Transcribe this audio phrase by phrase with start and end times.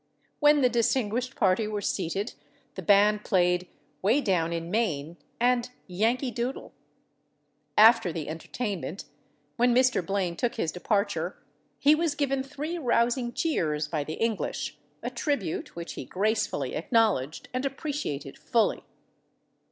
[0.39, 2.33] When the distinguished party were seated
[2.73, 3.67] the band played
[4.01, 6.73] "Way Down in Maine" and "Yankee Doodle."
[7.77, 9.05] After the entertainment,
[9.57, 10.03] when Mr.
[10.03, 11.37] Blaine took his departure,
[11.77, 17.47] he was given three rousing cheers by the English, a tribute which he gracefully acknowledged
[17.53, 18.83] and appreciated fully.